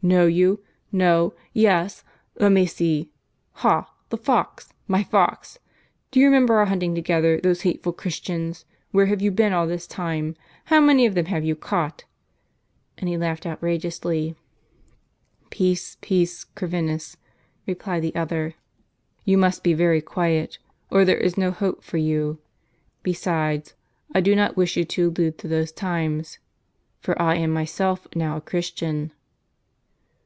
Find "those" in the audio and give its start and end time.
7.40-7.62, 25.48-25.72